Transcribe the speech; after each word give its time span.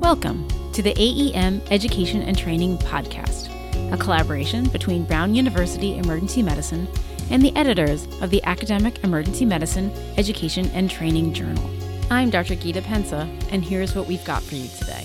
Welcome 0.00 0.46
to 0.72 0.82
the 0.82 0.94
AEM 0.94 1.62
Education 1.70 2.22
and 2.22 2.38
Training 2.38 2.78
Podcast, 2.78 3.50
a 3.92 3.96
collaboration 3.96 4.68
between 4.68 5.04
Brown 5.04 5.34
University 5.34 5.96
Emergency 5.96 6.42
Medicine 6.42 6.86
and 7.30 7.42
the 7.42 7.54
editors 7.56 8.06
of 8.20 8.30
the 8.30 8.44
Academic 8.44 9.02
Emergency 9.02 9.44
Medicine 9.44 9.90
Education 10.16 10.66
and 10.74 10.90
Training 10.90 11.32
Journal. 11.32 11.68
I'm 12.10 12.30
Dr. 12.30 12.54
Gita 12.54 12.82
Pensa, 12.82 13.26
and 13.50 13.64
here's 13.64 13.96
what 13.96 14.06
we've 14.06 14.24
got 14.24 14.42
for 14.42 14.54
you 14.54 14.68
today. 14.78 15.02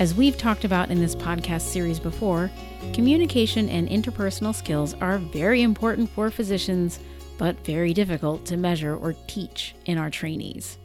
As 0.00 0.14
we've 0.14 0.36
talked 0.36 0.64
about 0.64 0.90
in 0.90 1.00
this 1.00 1.14
podcast 1.14 1.62
series 1.62 2.00
before, 2.00 2.50
communication 2.92 3.68
and 3.68 3.88
interpersonal 3.88 4.54
skills 4.54 4.94
are 4.94 5.18
very 5.18 5.62
important 5.62 6.10
for 6.10 6.30
physicians 6.30 6.98
but 7.38 7.64
very 7.64 7.92
difficult 7.92 8.44
to 8.46 8.56
measure 8.56 8.96
or 8.96 9.14
teach 9.26 9.74
in 9.84 9.98
our 9.98 10.10
trainees. 10.10 10.78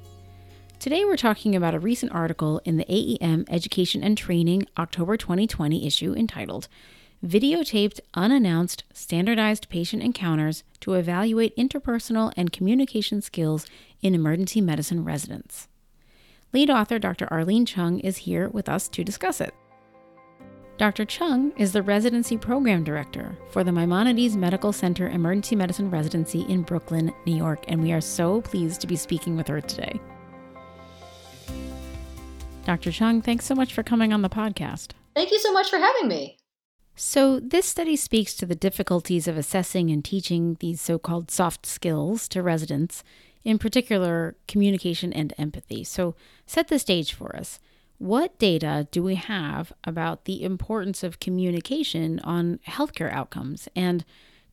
Today, 0.80 1.06
we're 1.06 1.16
talking 1.16 1.56
about 1.56 1.76
a 1.76 1.80
recent 1.80 2.12
article 2.12 2.60
in 2.66 2.78
the 2.78 2.86
AEM 2.86 3.46
Education 3.50 4.04
and 4.04 4.18
Training 4.18 4.66
October 4.78 5.16
2020 5.16 5.86
issue 5.86 6.14
entitled 6.14 6.68
Videotaped 7.24 8.00
Unannounced 8.16 8.84
Standardized 8.92 9.70
Patient 9.70 10.02
Encounters 10.02 10.64
to 10.80 10.96
Evaluate 10.96 11.56
Interpersonal 11.56 12.34
and 12.36 12.52
Communication 12.52 13.22
Skills 13.22 13.68
in 14.02 14.16
Emergency 14.16 14.60
Medicine 14.60 15.04
Residents. 15.04 15.68
Lead 16.52 16.72
author 16.72 16.98
Dr. 16.98 17.32
Arlene 17.32 17.66
Chung 17.68 18.00
is 18.00 18.18
here 18.18 18.50
with 18.50 18.68
us 18.68 18.90
to 18.90 19.04
discuss 19.04 19.40
it. 19.40 19.54
Dr. 20.82 21.06
Chung 21.06 21.54
is 21.58 21.74
the 21.74 21.84
Residency 21.84 22.40
Program 22.40 22.84
Director 22.84 23.38
for 23.52 23.64
the 23.64 23.72
Maimonides 23.72 24.36
Medical 24.36 24.74
Center 24.74 25.08
Emergency 25.10 25.56
Medicine 25.56 25.92
Residency 25.92 26.42
in 26.50 26.64
Brooklyn, 26.64 27.14
New 27.28 27.36
York, 27.36 27.64
and 27.68 27.84
we 27.84 27.92
are 27.92 28.02
so 28.02 28.42
pleased 28.42 28.82
to 28.82 28.88
be 28.88 28.96
speaking 28.96 29.38
with 29.38 29.48
her 29.48 29.62
today. 29.62 30.02
Dr. 32.66 32.92
Chung, 32.92 33.22
thanks 33.22 33.46
so 33.46 33.54
much 33.54 33.76
for 33.76 33.84
coming 33.84 34.12
on 34.12 34.24
the 34.24 34.30
podcast. 34.30 34.94
Thank 35.16 35.30
you 35.30 35.38
so 35.38 35.54
much 35.54 35.70
for 35.70 35.78
having 35.78 36.08
me. 36.08 36.40
So, 36.96 37.40
this 37.40 37.68
study 37.68 37.96
speaks 37.96 38.34
to 38.38 38.48
the 38.48 38.56
difficulties 38.56 39.28
of 39.28 39.38
assessing 39.38 39.92
and 39.92 40.04
teaching 40.04 40.58
these 40.62 40.82
so 40.82 40.98
called 40.98 41.30
soft 41.30 41.68
skills 41.68 42.28
to 42.30 42.42
residents, 42.42 43.04
in 43.44 43.60
particular, 43.60 44.36
communication 44.48 45.14
and 45.14 45.32
empathy. 45.38 45.84
So, 45.84 46.16
set 46.48 46.70
the 46.70 46.80
stage 46.80 47.14
for 47.14 47.36
us. 47.36 47.60
What 48.02 48.40
data 48.40 48.88
do 48.90 49.04
we 49.04 49.14
have 49.14 49.72
about 49.84 50.26
the 50.26 50.42
importance 50.42 51.04
of 51.04 51.20
communication 51.20 52.20
on 52.24 52.60
healthcare 52.68 53.14
outcomes? 53.14 53.70
And 53.76 54.04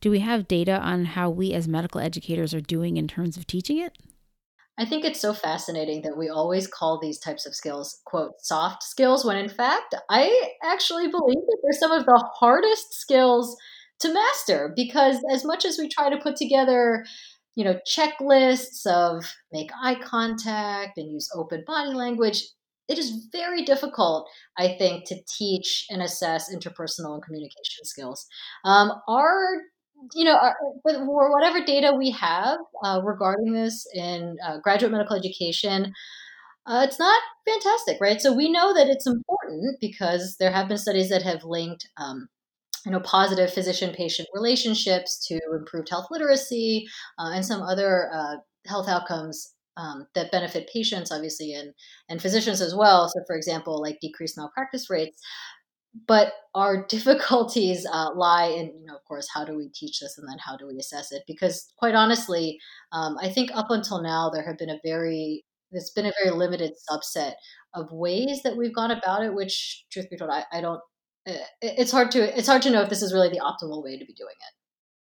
do 0.01 0.11
we 0.11 0.19
have 0.19 0.47
data 0.47 0.79
on 0.79 1.05
how 1.05 1.31
we 1.31 1.53
as 1.53 1.67
medical 1.67 1.99
educators 1.99 2.53
are 2.53 2.61
doing 2.61 2.97
in 2.97 3.07
terms 3.07 3.37
of 3.37 3.47
teaching 3.47 3.79
it? 3.79 3.97
I 4.77 4.85
think 4.85 5.03
it's 5.03 5.19
so 5.19 5.33
fascinating 5.33 6.03
that 6.03 6.15
we 6.15 6.29
always 6.29 6.67
call 6.67 6.99
these 6.99 7.17
types 7.17 7.47
of 7.47 7.55
skills, 7.55 7.99
quote, 8.05 8.33
soft 8.37 8.83
skills, 8.83 9.25
when 9.25 9.35
in 9.35 9.49
fact, 9.49 9.95
I 10.11 10.51
actually 10.63 11.07
believe 11.07 11.43
that 11.47 11.57
they're 11.63 11.79
some 11.79 11.91
of 11.91 12.05
the 12.05 12.23
hardest 12.35 12.93
skills 12.93 13.57
to 14.01 14.13
master 14.13 14.71
because 14.75 15.25
as 15.33 15.43
much 15.43 15.65
as 15.65 15.79
we 15.79 15.89
try 15.89 16.11
to 16.11 16.21
put 16.21 16.35
together 16.35 17.03
you 17.55 17.65
know 17.65 17.79
checklists 17.85 18.85
of 18.85 19.25
make 19.51 19.71
eye 19.83 19.95
contact 19.95 20.97
and 20.97 21.11
use 21.11 21.29
open 21.35 21.63
body 21.67 21.93
language 21.93 22.43
it 22.89 22.97
is 22.97 23.27
very 23.31 23.63
difficult, 23.63 24.27
I 24.57 24.75
think, 24.77 25.05
to 25.07 25.15
teach 25.37 25.85
and 25.89 26.01
assess 26.01 26.53
interpersonal 26.53 27.13
and 27.13 27.23
communication 27.23 27.85
skills. 27.85 28.25
Um, 28.65 28.91
our 29.07 29.61
you 30.13 30.23
know, 30.23 30.37
for 30.83 31.31
whatever 31.31 31.63
data 31.63 31.93
we 31.97 32.11
have 32.11 32.57
uh, 32.83 33.01
regarding 33.03 33.53
this 33.53 33.85
in 33.93 34.37
uh, 34.45 34.57
graduate 34.63 34.93
medical 34.93 35.15
education, 35.15 35.93
uh, 36.65 36.85
it's 36.87 36.99
not 36.99 37.21
fantastic, 37.45 37.97
right? 37.99 38.21
So 38.21 38.33
we 38.33 38.51
know 38.51 38.73
that 38.73 38.87
it's 38.87 39.07
important 39.07 39.77
because 39.81 40.37
there 40.39 40.51
have 40.51 40.67
been 40.67 40.77
studies 40.77 41.09
that 41.09 41.23
have 41.23 41.43
linked, 41.43 41.87
um, 41.97 42.29
you 42.85 42.91
know, 42.91 42.99
positive 43.01 43.51
physician-patient 43.51 44.29
relationships 44.33 45.25
to 45.27 45.39
improved 45.51 45.89
health 45.89 46.07
literacy 46.11 46.87
uh, 47.17 47.31
and 47.33 47.45
some 47.45 47.61
other 47.61 48.09
uh, 48.13 48.35
health 48.67 48.87
outcomes 48.87 49.53
um, 49.79 50.07
that 50.13 50.31
benefit 50.31 50.69
patients, 50.71 51.11
obviously, 51.11 51.53
and 51.53 51.73
and 52.09 52.21
physicians 52.21 52.61
as 52.61 52.75
well. 52.75 53.07
So, 53.09 53.21
for 53.25 53.35
example, 53.35 53.81
like 53.81 53.99
decreased 54.01 54.37
malpractice 54.37 54.89
rates. 54.89 55.21
But 56.07 56.33
our 56.53 56.85
difficulties 56.89 57.87
uh, 57.91 58.13
lie 58.13 58.47
in, 58.47 58.67
you 58.79 58.85
know, 58.85 58.95
of 58.95 59.05
course, 59.05 59.27
how 59.33 59.45
do 59.45 59.55
we 59.55 59.69
teach 59.73 59.99
this, 60.01 60.17
and 60.17 60.27
then 60.27 60.37
how 60.39 60.57
do 60.57 60.67
we 60.67 60.77
assess 60.77 61.11
it? 61.11 61.23
Because, 61.27 61.71
quite 61.77 61.95
honestly, 61.95 62.59
um, 62.91 63.17
I 63.21 63.29
think 63.29 63.51
up 63.55 63.67
until 63.69 64.01
now 64.01 64.29
there 64.29 64.43
have 64.43 64.57
been 64.57 64.69
a 64.69 64.79
very 64.83 65.45
there's 65.71 65.91
been 65.95 66.07
a 66.07 66.13
very 66.23 66.35
limited 66.35 66.73
subset 66.91 67.33
of 67.75 67.91
ways 67.91 68.41
that 68.43 68.57
we've 68.57 68.75
gone 68.75 68.91
about 68.91 69.23
it. 69.23 69.33
Which, 69.33 69.85
truth 69.91 70.09
be 70.09 70.17
told, 70.17 70.31
I, 70.31 70.43
I 70.51 70.61
don't. 70.61 70.81
It's 71.61 71.91
hard 71.91 72.11
to 72.11 72.37
it's 72.37 72.47
hard 72.47 72.63
to 72.63 72.71
know 72.71 72.81
if 72.81 72.89
this 72.89 73.03
is 73.03 73.13
really 73.13 73.29
the 73.29 73.41
optimal 73.41 73.83
way 73.83 73.97
to 73.97 74.05
be 74.05 74.13
doing 74.13 74.35
it. 74.35 74.58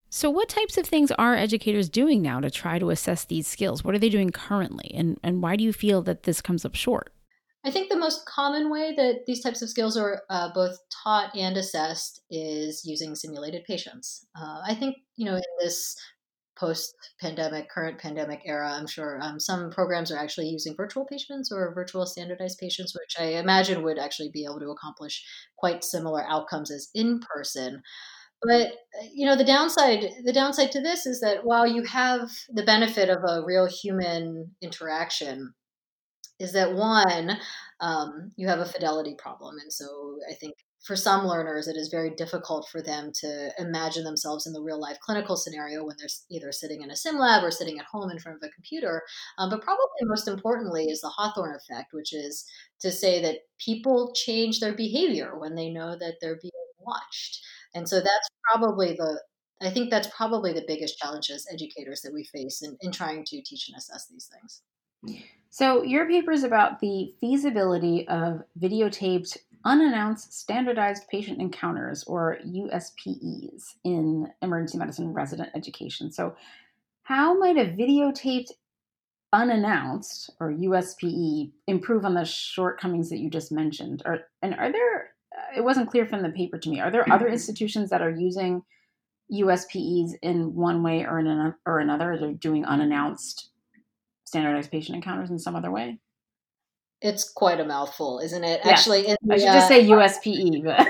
So, 0.10 0.30
what 0.30 0.48
types 0.48 0.78
of 0.78 0.86
things 0.86 1.12
are 1.12 1.36
educators 1.36 1.90
doing 1.90 2.22
now 2.22 2.40
to 2.40 2.50
try 2.50 2.80
to 2.80 2.92
assess 2.92 3.26
these 3.26 3.46
skills? 3.46 3.84
What 3.84 3.94
are 3.94 4.00
they 4.00 4.10
doing 4.10 4.32
currently? 4.32 4.92
And, 4.96 5.20
and 5.22 5.42
why 5.42 5.56
do 5.56 5.64
you 5.64 5.74
feel 5.74 6.02
that 6.04 6.24
this 6.24 6.42
comes 6.42 6.64
up 6.64 6.76
short? 6.76 7.12
I 7.66 7.72
think 7.72 7.90
the 7.90 7.98
most 7.98 8.26
common 8.26 8.70
way 8.70 8.94
that 8.96 9.26
these 9.26 9.42
types 9.42 9.62
of 9.62 9.70
skills 9.70 9.98
are 9.98 10.22
uh, 10.30 10.54
both 10.54 10.78
taught 11.04 11.36
and 11.36 11.58
assessed 11.58 12.22
is 12.32 12.84
using 12.86 13.14
simulated 13.16 13.66
patients. 13.66 14.26
Uh, 14.40 14.62
I 14.66 14.74
think, 14.74 14.96
you 15.18 15.26
know, 15.26 15.36
in 15.36 15.44
this 15.60 15.98
post 16.58 16.96
pandemic, 17.20 17.70
current 17.70 18.00
pandemic 18.00 18.42
era, 18.46 18.72
I'm 18.72 18.88
sure 18.88 19.20
um, 19.22 19.40
some 19.40 19.70
programs 19.70 20.12
are 20.12 20.18
actually 20.18 20.48
using 20.48 20.76
virtual 20.78 21.06
patients 21.06 21.52
or 21.52 21.74
virtual 21.74 22.06
standardized 22.06 22.58
patients, 22.58 22.96
which 22.96 23.16
I 23.20 23.38
imagine 23.40 23.84
would 23.84 24.00
actually 24.00 24.30
be 24.30 24.46
able 24.46 24.60
to 24.62 24.72
accomplish 24.72 25.24
quite 25.58 25.84
similar 25.84 26.26
outcomes 26.28 26.72
as 26.72 26.90
in 26.96 27.20
person. 27.20 27.84
But 28.44 28.74
you 29.14 29.26
know, 29.26 29.36
the 29.36 29.44
downside 29.44 30.06
the 30.24 30.34
downside 30.34 30.72
to 30.72 30.82
this 30.82 31.06
is 31.06 31.20
that 31.22 31.44
while 31.44 31.68
you 31.68 31.84
have 31.84 32.30
the 32.50 32.64
benefit 32.64 33.10
of 33.10 33.24
a 33.24 33.44
real 33.46 33.68
human 33.68 34.56
interaction, 34.62 35.54
is 36.40 36.54
that 36.54 36.74
one, 36.74 37.38
um, 37.80 38.32
you 38.36 38.48
have 38.48 38.60
a 38.60 38.66
fidelity 38.66 39.16
problem, 39.18 39.56
and 39.60 39.74
so 39.74 40.20
I 40.30 40.36
think 40.36 40.54
for 40.88 40.96
some 40.96 41.26
learners, 41.26 41.68
it 41.68 41.76
is 41.76 41.90
very 41.90 42.12
difficult 42.12 42.68
for 42.72 42.82
them 42.82 43.12
to 43.22 43.52
imagine 43.60 44.04
themselves 44.04 44.48
in 44.48 44.54
the 44.54 44.62
real 44.62 44.80
life 44.80 44.98
clinical 45.02 45.36
scenario 45.36 45.84
when 45.84 45.96
they're 45.98 46.08
either 46.32 46.52
sitting 46.52 46.82
in 46.82 46.92
a 46.92 46.96
sim 46.96 47.18
lab 47.18 47.44
or 47.44 47.52
sitting 47.52 47.80
at 47.80 47.86
home 47.86 48.10
in 48.10 48.20
front 48.20 48.38
of 48.38 48.48
a 48.48 48.52
computer. 48.54 49.02
Um, 49.38 49.50
but 49.50 49.62
probably 49.62 49.84
most 50.04 50.28
importantly 50.28 50.86
is 50.86 51.02
the 51.02 51.10
Hawthorne 51.10 51.56
effect, 51.56 51.90
which 51.92 52.14
is 52.14 52.46
to 52.80 52.92
say 52.92 53.22
that 53.22 53.40
people 53.60 54.14
change 54.16 54.60
their 54.60 54.74
behavior 54.74 55.38
when 55.38 55.56
they 55.56 55.70
know 55.70 55.98
that 55.98 56.16
they're 56.22 56.40
being 56.42 56.52
watched. 56.80 57.42
And 57.78 57.88
so 57.88 57.98
that's 57.98 58.30
probably 58.52 58.94
the 58.94 59.22
I 59.62 59.72
think 59.72 59.90
that's 59.90 60.10
probably 60.16 60.54
the 60.54 60.66
biggest 60.68 61.00
challenge 61.00 61.32
as 61.32 61.48
educators 61.52 62.02
that 62.02 62.14
we 62.14 62.24
face 62.24 62.62
in, 62.62 62.78
in 62.82 62.92
trying 62.92 63.24
to 63.26 63.42
teach 63.42 63.70
and 63.70 63.78
assess 63.78 64.08
these 64.08 64.30
things. 64.32 64.62
So, 65.50 65.84
your 65.84 66.08
paper 66.08 66.32
is 66.32 66.44
about 66.44 66.80
the 66.80 67.14
feasibility 67.20 68.08
of 68.08 68.44
videotaped 68.60 69.38
unannounced 69.66 70.34
standardized 70.34 71.08
patient 71.10 71.42
encounters, 71.42 72.04
or 72.04 72.38
USPEs, 72.46 73.64
in 73.84 74.28
emergency 74.42 74.78
medicine 74.78 75.14
resident 75.14 75.50
education. 75.56 76.12
So, 76.12 76.36
how 77.04 77.38
might 77.38 77.58
a 77.58 77.66
videotaped 77.66 78.52
unannounced, 79.34 80.30
or 80.40 80.52
USPE, 80.52 81.52
improve 81.68 82.06
on 82.06 82.14
the 82.14 82.26
shortcomings 82.26 83.10
that 83.10 83.20
you 83.20 83.30
just 83.30 83.52
mentioned? 83.52 84.04
Or, 84.06 84.20
and 84.42 84.54
are 84.56 84.72
there 84.72 85.12
it 85.56 85.62
wasn't 85.62 85.90
clear 85.90 86.06
from 86.06 86.24
the 86.24 86.30
paper 86.30 86.58
to 86.58 86.70
me. 86.70 86.80
Are 86.80 86.92
there 86.92 87.06
other 87.12 87.28
institutions 87.28 87.90
that 87.90 88.02
are 88.02 88.10
using 88.10 88.64
USPEs 89.32 90.12
in 90.22 90.56
one 90.56 90.84
way 90.84 91.06
or 91.06 91.20
in 91.20 91.28
an, 91.28 91.56
or 91.66 91.80
another? 91.80 92.18
They're 92.20 92.34
doing 92.34 92.66
unannounced 92.66 93.50
standardized 94.26 94.72
patient 94.72 94.96
encounters 94.96 95.30
in 95.30 95.40
some 95.40 95.56
other 95.56 95.72
way. 95.72 96.00
It's 97.02 97.32
quite 97.32 97.60
a 97.60 97.66
mouthful, 97.66 98.20
isn't 98.20 98.44
it? 98.44 98.62
Yes. 98.66 98.80
Actually, 98.80 99.04
the, 99.04 99.18
I 99.32 99.38
should 99.38 99.46
just 99.46 99.68
say 99.68 99.86
USPE, 99.86 100.64
but. 100.64 100.88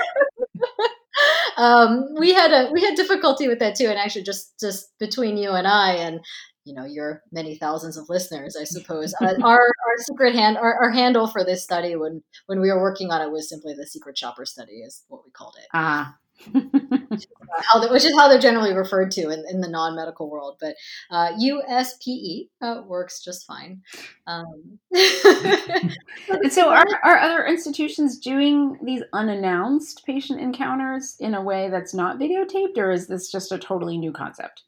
um, 1.57 2.07
we 2.17 2.33
had 2.33 2.51
a 2.51 2.71
we 2.71 2.81
had 2.81 2.95
difficulty 2.95 3.47
with 3.47 3.59
that 3.59 3.75
too, 3.75 3.87
and 3.87 3.99
actually, 3.99 4.23
just 4.23 4.57
just 4.59 4.97
between 4.99 5.35
you 5.35 5.51
and 5.51 5.67
I, 5.67 5.95
and 5.95 6.21
you 6.67 6.73
know 6.73 6.85
your 6.85 7.23
many 7.31 7.55
thousands 7.55 7.97
of 7.97 8.09
listeners, 8.09 8.55
I 8.59 8.65
suppose. 8.65 9.13
Uh, 9.27 9.33
our 9.43 9.59
our 9.59 9.97
secret 9.99 10.35
hand 10.35 10.57
our, 10.57 10.75
our, 10.75 10.91
handle 10.91 11.27
for 11.27 11.43
this 11.43 11.63
study 11.63 11.95
when 11.95 12.21
when 12.45 12.59
we 12.61 12.71
were 12.71 12.79
working 12.79 13.09
on 13.09 13.21
it 13.21 13.31
was 13.31 13.49
simply 13.49 13.73
the 13.73 13.85
secret 13.85 14.17
shopper 14.17 14.45
study 14.45 14.73
is 14.73 15.03
what 15.07 15.25
we 15.25 15.31
called 15.31 15.55
it. 15.57 15.67
Ah. 15.73 16.15
how 17.63 17.91
which 17.91 18.05
is 18.05 18.13
how 18.15 18.27
they're 18.27 18.39
generally 18.39 18.73
referred 18.73 19.09
to 19.09 19.29
in, 19.29 19.43
in 19.49 19.59
the 19.59 19.67
non-medical 19.67 20.29
world 20.29 20.55
but 20.59 20.75
uh, 21.09 21.31
uspe 21.33 22.47
uh, 22.61 22.83
works 22.85 23.23
just 23.23 23.47
fine 23.47 23.81
um. 24.27 24.77
and 24.93 26.51
so 26.51 26.69
are, 26.69 26.85
are 27.03 27.17
other 27.17 27.45
institutions 27.45 28.19
doing 28.19 28.77
these 28.83 29.01
unannounced 29.13 30.05
patient 30.05 30.39
encounters 30.39 31.15
in 31.19 31.33
a 31.33 31.41
way 31.41 31.69
that's 31.69 31.95
not 31.95 32.19
videotaped 32.19 32.77
or 32.77 32.91
is 32.91 33.07
this 33.07 33.31
just 33.31 33.51
a 33.51 33.57
totally 33.57 33.97
new 33.97 34.11
concept 34.11 34.63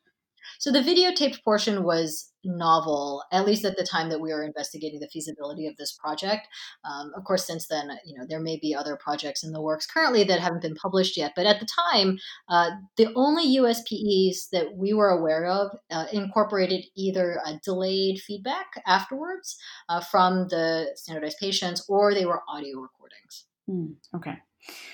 So 0.59 0.71
the 0.71 0.81
videotaped 0.81 1.43
portion 1.43 1.83
was 1.83 2.31
novel, 2.43 3.23
at 3.31 3.45
least 3.45 3.65
at 3.65 3.77
the 3.77 3.85
time 3.85 4.09
that 4.09 4.19
we 4.19 4.33
were 4.33 4.43
investigating 4.43 4.99
the 4.99 5.07
feasibility 5.07 5.67
of 5.67 5.77
this 5.77 5.93
project. 5.93 6.47
Um, 6.83 7.11
of 7.15 7.23
course, 7.23 7.47
since 7.47 7.67
then, 7.67 7.89
you 8.05 8.17
know, 8.17 8.25
there 8.27 8.41
may 8.41 8.59
be 8.61 8.75
other 8.75 8.97
projects 8.97 9.43
in 9.43 9.51
the 9.51 9.61
works 9.61 9.85
currently 9.85 10.23
that 10.25 10.39
haven't 10.39 10.61
been 10.61 10.75
published 10.75 11.17
yet. 11.17 11.31
But 11.35 11.45
at 11.45 11.59
the 11.61 11.67
time, 11.93 12.17
uh, 12.49 12.71
the 12.97 13.07
only 13.15 13.57
USPEs 13.57 14.49
that 14.51 14.75
we 14.75 14.93
were 14.93 15.09
aware 15.09 15.45
of 15.45 15.71
uh, 15.91 16.05
incorporated 16.11 16.85
either 16.95 17.39
a 17.45 17.59
delayed 17.63 18.19
feedback 18.19 18.67
afterwards 18.85 19.57
uh, 19.87 20.01
from 20.01 20.47
the 20.49 20.91
standardized 20.95 21.37
patients, 21.39 21.85
or 21.87 22.13
they 22.13 22.25
were 22.25 22.41
audio 22.49 22.79
recordings. 22.79 23.45
Mm, 23.69 23.95
okay. 24.13 24.37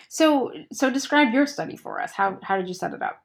So, 0.10 0.52
so 0.72 0.92
describe 0.92 1.34
your 1.34 1.48
study 1.48 1.76
for 1.76 2.00
us. 2.00 2.12
How 2.12 2.38
how 2.44 2.56
did 2.56 2.68
you 2.68 2.76
set 2.76 2.94
it 2.94 3.02
up? 3.02 3.25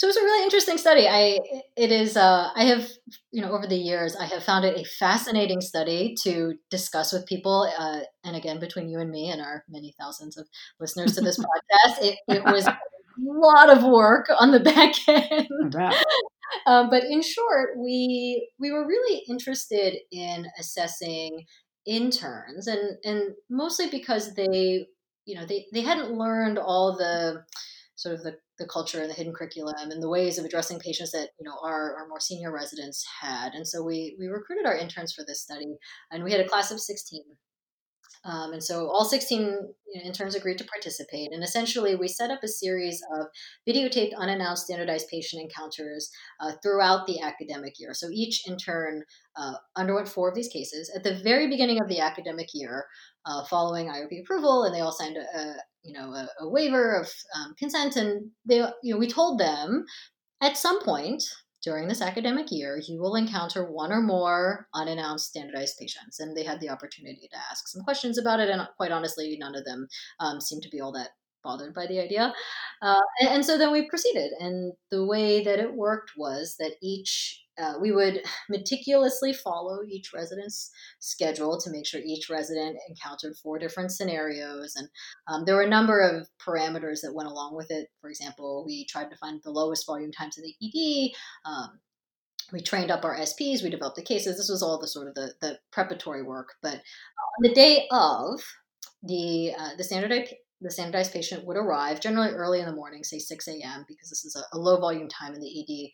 So 0.00 0.08
it's 0.08 0.16
a 0.16 0.22
really 0.22 0.44
interesting 0.44 0.78
study. 0.78 1.06
I 1.06 1.40
it 1.76 1.92
is 1.92 2.16
uh, 2.16 2.48
I 2.56 2.64
have 2.64 2.88
you 3.32 3.42
know 3.42 3.52
over 3.52 3.66
the 3.66 3.76
years 3.76 4.16
I 4.16 4.24
have 4.24 4.42
found 4.42 4.64
it 4.64 4.80
a 4.80 4.88
fascinating 4.88 5.60
study 5.60 6.14
to 6.22 6.54
discuss 6.70 7.12
with 7.12 7.26
people. 7.26 7.70
Uh, 7.78 8.00
and 8.24 8.34
again, 8.34 8.60
between 8.60 8.88
you 8.88 8.98
and 8.98 9.10
me 9.10 9.28
and 9.30 9.42
our 9.42 9.62
many 9.68 9.94
thousands 10.00 10.38
of 10.38 10.48
listeners 10.80 11.16
to 11.16 11.20
this 11.20 11.38
podcast, 11.44 12.02
it, 12.02 12.18
it 12.28 12.42
was 12.44 12.66
a 12.66 12.78
lot 13.18 13.68
of 13.68 13.84
work 13.84 14.30
on 14.38 14.52
the 14.52 14.60
back 14.60 14.94
end. 15.06 15.76
um, 16.66 16.88
but 16.88 17.04
in 17.04 17.20
short, 17.20 17.76
we 17.76 18.48
we 18.58 18.72
were 18.72 18.86
really 18.86 19.22
interested 19.28 19.98
in 20.10 20.46
assessing 20.58 21.44
interns, 21.84 22.68
and 22.68 22.96
and 23.04 23.34
mostly 23.50 23.90
because 23.90 24.34
they 24.34 24.86
you 25.26 25.34
know 25.34 25.44
they 25.44 25.66
they 25.74 25.82
hadn't 25.82 26.14
learned 26.14 26.58
all 26.58 26.96
the 26.96 27.44
sort 27.96 28.14
of 28.14 28.22
the, 28.22 28.34
the 28.60 28.66
culture 28.66 29.00
and 29.00 29.10
the 29.10 29.14
hidden 29.14 29.32
curriculum 29.32 29.90
and 29.90 30.02
the 30.02 30.08
ways 30.08 30.38
of 30.38 30.44
addressing 30.44 30.78
patients 30.78 31.10
that 31.12 31.30
you 31.40 31.44
know 31.44 31.56
our, 31.64 31.96
our 31.96 32.06
more 32.06 32.20
senior 32.20 32.52
residents 32.52 33.04
had. 33.20 33.54
And 33.54 33.66
so 33.66 33.82
we 33.82 34.14
we 34.18 34.26
recruited 34.28 34.66
our 34.66 34.76
interns 34.76 35.12
for 35.12 35.24
this 35.26 35.42
study 35.42 35.74
and 36.12 36.22
we 36.22 36.30
had 36.30 36.40
a 36.40 36.48
class 36.48 36.70
of 36.70 36.78
16 36.78 37.22
um, 38.24 38.52
and 38.52 38.62
so 38.62 38.88
all 38.88 39.04
16 39.04 39.40
you 39.40 40.00
know, 40.00 40.06
interns 40.06 40.34
agreed 40.34 40.58
to 40.58 40.64
participate. 40.64 41.32
And 41.32 41.42
essentially, 41.42 41.94
we 41.94 42.06
set 42.06 42.30
up 42.30 42.40
a 42.42 42.48
series 42.48 43.02
of 43.16 43.26
videotaped, 43.68 44.14
unannounced, 44.16 44.64
standardized 44.64 45.08
patient 45.08 45.42
encounters 45.42 46.10
uh, 46.40 46.52
throughout 46.62 47.06
the 47.06 47.20
academic 47.20 47.74
year. 47.78 47.94
So 47.94 48.08
each 48.12 48.46
intern 48.46 49.04
uh, 49.36 49.54
underwent 49.74 50.08
four 50.08 50.28
of 50.28 50.34
these 50.34 50.48
cases 50.48 50.92
at 50.94 51.02
the 51.02 51.20
very 51.22 51.48
beginning 51.48 51.80
of 51.80 51.88
the 51.88 52.00
academic 52.00 52.48
year, 52.52 52.84
uh, 53.24 53.44
following 53.44 53.86
IRB 53.86 54.20
approval, 54.20 54.64
and 54.64 54.74
they 54.74 54.80
all 54.80 54.92
signed 54.92 55.16
a, 55.16 55.38
a 55.38 55.54
you 55.82 55.98
know 55.98 56.12
a, 56.12 56.28
a 56.40 56.48
waiver 56.48 57.00
of 57.00 57.10
um, 57.34 57.54
consent. 57.58 57.96
And 57.96 58.30
they, 58.44 58.58
you 58.82 58.94
know, 58.94 58.98
we 58.98 59.08
told 59.08 59.40
them 59.40 59.86
at 60.42 60.58
some 60.58 60.82
point 60.82 61.24
during 61.62 61.88
this 61.88 62.02
academic 62.02 62.46
year, 62.50 62.80
you 62.86 63.00
will 63.00 63.16
encounter 63.16 63.70
one 63.70 63.92
or 63.92 64.00
more 64.00 64.66
unannounced 64.74 65.28
standardized 65.28 65.76
patients. 65.78 66.20
And 66.20 66.36
they 66.36 66.44
had 66.44 66.60
the 66.60 66.70
opportunity 66.70 67.28
to 67.30 67.38
ask 67.50 67.68
some 67.68 67.82
questions 67.82 68.18
about 68.18 68.40
it. 68.40 68.48
And 68.48 68.66
quite 68.76 68.92
honestly, 68.92 69.36
none 69.38 69.54
of 69.54 69.64
them 69.64 69.86
um, 70.18 70.40
seemed 70.40 70.62
to 70.62 70.70
be 70.70 70.80
all 70.80 70.92
that 70.92 71.10
bothered 71.42 71.74
by 71.74 71.86
the 71.86 72.00
idea. 72.00 72.32
Uh, 72.82 73.00
and, 73.20 73.28
and, 73.30 73.44
so 73.44 73.58
then 73.58 73.72
we 73.72 73.88
proceeded. 73.88 74.32
And 74.38 74.72
the 74.90 75.04
way 75.04 75.42
that 75.42 75.58
it 75.58 75.74
worked 75.74 76.12
was 76.16 76.56
that 76.58 76.72
each, 76.82 77.42
uh, 77.60 77.74
we 77.80 77.92
would 77.92 78.22
meticulously 78.48 79.32
follow 79.32 79.80
each 79.88 80.12
resident's 80.14 80.70
schedule 80.98 81.60
to 81.60 81.70
make 81.70 81.86
sure 81.86 82.00
each 82.04 82.28
resident 82.30 82.76
encountered 82.88 83.36
four 83.36 83.58
different 83.58 83.92
scenarios. 83.92 84.74
And 84.76 84.88
um, 85.28 85.44
there 85.44 85.56
were 85.56 85.62
a 85.62 85.68
number 85.68 86.00
of 86.00 86.28
parameters 86.44 87.00
that 87.02 87.14
went 87.14 87.28
along 87.28 87.56
with 87.56 87.70
it. 87.70 87.88
For 88.00 88.10
example, 88.10 88.64
we 88.66 88.86
tried 88.86 89.10
to 89.10 89.16
find 89.16 89.40
the 89.42 89.50
lowest 89.50 89.86
volume 89.86 90.12
times 90.12 90.38
in 90.38 90.44
the 90.44 90.54
ED. 90.62 91.50
Um, 91.50 91.80
we 92.52 92.60
trained 92.60 92.90
up 92.90 93.04
our 93.04 93.16
SPs, 93.16 93.62
we 93.62 93.70
developed 93.70 93.94
the 93.94 94.02
cases. 94.02 94.36
This 94.36 94.48
was 94.48 94.60
all 94.60 94.80
the 94.80 94.88
sort 94.88 95.06
of 95.06 95.14
the, 95.14 95.34
the 95.40 95.58
preparatory 95.70 96.24
work. 96.24 96.48
But 96.62 96.74
on 96.74 97.42
the 97.42 97.54
day 97.54 97.86
of, 97.92 98.40
the 99.02 99.52
uh, 99.58 99.76
the 99.76 99.84
standardized 99.84 100.34
the 100.60 100.70
standardized 100.70 101.12
patient 101.12 101.46
would 101.46 101.56
arrive 101.56 102.00
generally 102.00 102.30
early 102.30 102.60
in 102.60 102.66
the 102.66 102.74
morning, 102.74 103.02
say 103.02 103.18
6 103.18 103.48
a.m., 103.48 103.84
because 103.88 104.10
this 104.10 104.24
is 104.24 104.36
a, 104.36 104.56
a 104.56 104.58
low 104.58 104.78
volume 104.80 105.08
time 105.08 105.34
in 105.34 105.40
the 105.40 105.60
ED. 105.60 105.90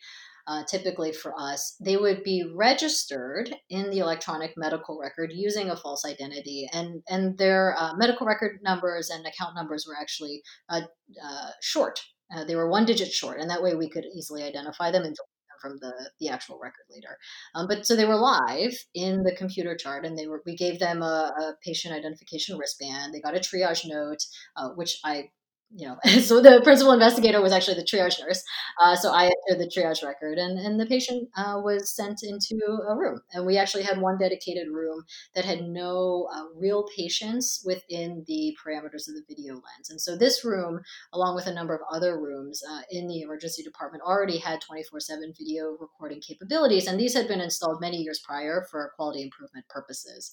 Uh, 0.49 0.63
typically 0.71 1.13
for 1.13 1.35
us, 1.37 1.77
they 1.81 1.97
would 1.97 2.23
be 2.23 2.49
registered 2.55 3.53
in 3.69 3.91
the 3.91 3.99
electronic 3.99 4.53
medical 4.57 4.97
record 5.01 5.33
using 5.35 5.71
a 5.71 5.77
false 5.77 6.05
identity, 6.05 6.69
and 6.73 7.03
and 7.09 7.37
their 7.37 7.75
uh, 7.77 7.95
medical 7.97 8.25
record 8.25 8.61
numbers 8.63 9.11
and 9.11 9.27
account 9.27 9.57
numbers 9.57 9.87
were 9.89 9.97
actually 10.01 10.43
uh, 10.69 10.83
uh 11.21 11.51
short. 11.61 11.99
Uh, 12.33 12.45
they 12.45 12.55
were 12.55 12.71
one 12.71 12.85
digit 12.85 13.11
short, 13.11 13.41
and 13.41 13.51
that 13.51 13.63
way 13.63 13.75
we 13.75 13.91
could 13.91 14.05
easily 14.17 14.45
identify 14.45 14.93
them 14.93 15.03
and 15.03 15.17
from 15.61 15.79
the 15.81 16.11
the 16.21 16.29
actual 16.29 16.59
record 16.63 16.85
later. 16.91 17.19
Um, 17.55 17.67
but 17.69 17.87
so 17.87 17.97
they 17.97 18.07
were 18.07 18.17
live 18.17 18.75
in 18.95 19.23
the 19.23 19.35
computer 19.37 19.77
chart, 19.77 20.05
and 20.05 20.19
they 20.19 20.27
were 20.27 20.43
we 20.47 20.57
gave 20.57 20.79
them 20.79 21.03
a, 21.03 21.33
a 21.39 21.55
patient 21.65 21.95
identification 21.95 22.59
wristband. 22.59 23.13
They 23.13 23.21
got 23.21 23.37
a 23.37 23.41
triage 23.41 23.87
note, 23.87 24.25
uh, 24.57 24.71
which 24.71 24.99
I 25.05 25.31
you 25.71 25.87
know, 25.87 25.97
so 26.21 26.41
the 26.41 26.61
principal 26.63 26.93
investigator 26.93 27.41
was 27.43 27.53
actually 27.53 27.77
the 27.77 27.85
triage 27.85 28.21
nurse. 28.21 28.43
Uh, 28.81 28.95
so 28.95 29.13
I 29.13 29.25
entered 29.25 29.61
the 29.61 29.71
triage 29.71 30.05
record, 30.05 30.39
and, 30.39 30.59
and 30.59 30.79
the 30.79 30.87
patient 30.87 31.29
uh, 31.37 31.61
was 31.63 31.95
sent 31.95 32.21
into 32.23 32.57
a 32.89 32.97
room. 32.97 33.21
And 33.33 33.47
we 33.47 33.59
actually 33.59 33.83
had 33.83 34.01
one 34.01 34.19
dedicated 34.19 34.69
room 34.69 35.05
that 35.35 35.45
had 35.45 35.63
no 35.63 36.29
uh, 36.35 36.45
real 36.57 36.87
patients 36.97 37.63
within 37.65 38.25
the 38.27 38.57
parameters 38.65 39.09
of 39.09 39.15
the 39.15 39.25
video 39.29 39.55
lens. 39.55 39.91
And 39.91 40.01
so 40.01 40.17
this 40.17 40.45
room, 40.45 40.81
along 41.13 41.35
with 41.35 41.47
a 41.47 41.55
number 41.55 41.75
of 41.75 41.81
other 41.93 42.21
rooms 42.21 42.63
uh, 42.71 42.83
in 42.91 43.09
the 43.09 43.23
emergency 43.23 43.63
department, 43.63 44.03
already 44.05 44.39
had 44.39 44.61
24 44.61 45.01
7 45.01 45.35
video 45.37 45.77
recording 45.81 46.21
capabilities. 46.21 46.87
And 46.87 46.99
these 46.99 47.15
had 47.15 47.29
been 47.29 47.41
installed 47.41 47.81
many 47.81 47.99
years 47.99 48.21
prior 48.25 48.67
for 48.71 48.93
quality 48.97 49.23
improvement 49.23 49.67
purposes. 49.69 50.31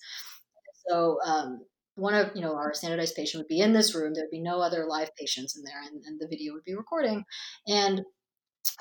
So 0.88 1.18
um, 1.26 1.62
one 1.96 2.14
of 2.14 2.32
you 2.36 2.42
know 2.42 2.56
our 2.56 2.74
standardized 2.74 3.16
patient 3.16 3.40
would 3.40 3.48
be 3.48 3.60
in 3.60 3.74
this 3.74 3.94
room 3.94 4.14
there'd 4.14 4.30
be 4.32 4.40
no 4.40 4.62
other 4.62 4.86
live 4.88 5.16
patients 5.16 5.56
in 5.56 5.64
there 5.64 5.82
and, 5.82 6.04
and 6.06 6.20
the 6.20 6.28
video 6.28 6.54
would 6.54 6.64
be 6.64 6.76
recording 6.76 7.24
and 7.68 8.04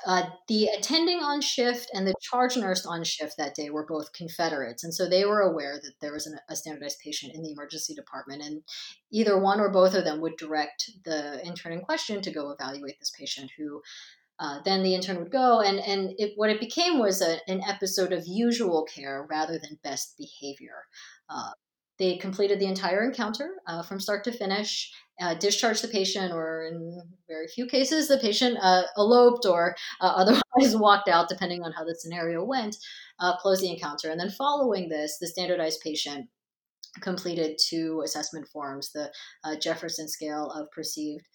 uh, 0.05 0.23
the 0.47 0.65
attending 0.77 1.19
on 1.19 1.41
shift 1.41 1.89
and 1.93 2.07
the 2.07 2.13
charge 2.21 2.57
nurse 2.57 2.85
on 2.85 3.03
shift 3.03 3.35
that 3.37 3.55
day 3.55 3.69
were 3.69 3.85
both 3.85 4.13
Confederates. 4.13 4.83
And 4.83 4.93
so 4.93 5.07
they 5.07 5.25
were 5.25 5.41
aware 5.41 5.75
that 5.75 5.93
there 6.01 6.13
was 6.13 6.25
an, 6.25 6.37
a 6.49 6.55
standardized 6.55 6.99
patient 7.03 7.33
in 7.35 7.43
the 7.43 7.51
emergency 7.51 7.93
department. 7.93 8.41
And 8.41 8.63
either 9.11 9.37
one 9.37 9.59
or 9.59 9.69
both 9.69 9.93
of 9.93 10.05
them 10.05 10.21
would 10.21 10.37
direct 10.37 10.89
the 11.05 11.45
intern 11.45 11.73
in 11.73 11.81
question 11.81 12.21
to 12.21 12.31
go 12.31 12.51
evaluate 12.51 12.99
this 12.99 13.11
patient 13.17 13.51
who. 13.57 13.81
Uh, 14.39 14.57
then 14.65 14.81
the 14.81 14.95
intern 14.95 15.19
would 15.19 15.31
go, 15.31 15.61
and 15.61 15.79
and 15.79 16.11
it, 16.17 16.33
what 16.35 16.49
it 16.49 16.59
became 16.59 16.97
was 16.97 17.21
a, 17.21 17.37
an 17.47 17.61
episode 17.69 18.11
of 18.11 18.23
usual 18.25 18.83
care 18.83 19.27
rather 19.29 19.59
than 19.59 19.77
best 19.83 20.17
behavior. 20.17 20.85
Uh, 21.29 21.51
they 21.99 22.17
completed 22.17 22.59
the 22.59 22.65
entire 22.65 23.03
encounter 23.03 23.55
uh, 23.67 23.83
from 23.83 23.99
start 23.99 24.23
to 24.23 24.31
finish, 24.31 24.91
uh, 25.21 25.35
discharged 25.35 25.83
the 25.83 25.87
patient, 25.87 26.33
or 26.33 26.65
in 26.65 27.01
very 27.27 27.47
few 27.47 27.65
cases, 27.67 28.07
the 28.07 28.17
patient 28.17 28.57
uh, 28.61 28.83
eloped 28.97 29.45
or 29.45 29.75
uh, 30.01 30.13
otherwise 30.15 30.75
walked 30.75 31.07
out, 31.07 31.29
depending 31.29 31.63
on 31.63 31.71
how 31.71 31.83
the 31.83 31.95
scenario 31.95 32.43
went, 32.43 32.75
uh, 33.19 33.37
closed 33.37 33.61
the 33.61 33.71
encounter. 33.71 34.09
And 34.09 34.19
then 34.19 34.31
following 34.31 34.89
this, 34.89 35.17
the 35.19 35.27
standardized 35.27 35.81
patient 35.81 36.27
completed 37.01 37.57
two 37.59 38.01
assessment 38.05 38.47
forms 38.47 38.91
the 38.91 39.11
uh, 39.43 39.55
Jefferson 39.55 40.07
scale 40.07 40.51
of 40.51 40.69
perceived 40.71 41.25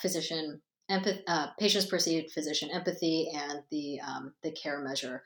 physician 0.00 0.60
empath- 0.92 1.22
uh, 1.26 1.48
patients 1.58 1.86
perceived 1.86 2.30
physician 2.30 2.70
empathy 2.70 3.30
and 3.34 3.60
the 3.70 4.00
um, 4.00 4.34
the 4.42 4.52
care 4.52 4.82
measure, 4.82 5.22